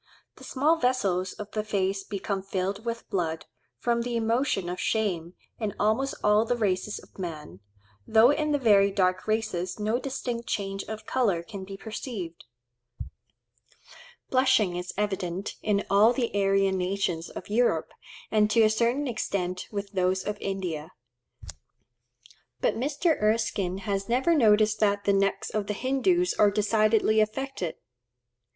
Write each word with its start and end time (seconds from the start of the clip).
—The 0.37 0.43
small 0.43 0.77
vessels 0.77 1.33
of 1.33 1.51
the 1.51 1.63
face 1.63 2.03
become 2.03 2.41
filled 2.41 2.83
with 2.83 3.07
blood, 3.11 3.45
from 3.77 4.01
the 4.01 4.15
emotion 4.15 4.67
of 4.67 4.79
shame, 4.79 5.35
in 5.59 5.75
almost 5.79 6.15
all 6.23 6.43
the 6.43 6.55
races 6.57 6.97
of 6.97 7.19
man, 7.19 7.59
though 8.07 8.31
in 8.31 8.51
the 8.51 8.57
very 8.57 8.89
dark 8.89 9.27
races 9.27 9.77
no 9.79 9.99
distinct 9.99 10.47
change 10.49 10.81
of 10.85 11.05
colour 11.05 11.43
can 11.43 11.63
be 11.65 11.77
perceived. 11.77 12.45
Blushing 14.31 14.75
is 14.75 14.91
evident 14.97 15.53
in 15.61 15.83
all 15.87 16.13
the 16.13 16.31
Aryan 16.33 16.79
nations 16.79 17.29
of 17.29 17.49
Europe, 17.49 17.91
and 18.31 18.49
to 18.49 18.63
a 18.63 18.71
certain 18.71 19.05
extent 19.07 19.67
with 19.71 19.91
those 19.91 20.23
of 20.23 20.35
India. 20.41 20.93
But 22.59 22.73
Mr. 22.75 23.21
Erskine 23.21 23.77
has 23.81 24.09
never 24.09 24.33
noticed 24.33 24.79
that 24.79 25.03
the 25.03 25.13
necks 25.13 25.51
of 25.51 25.67
the 25.67 25.75
Hindoos 25.75 26.33
are 26.39 26.49
decidedly 26.49 27.19
affected. 27.19 27.75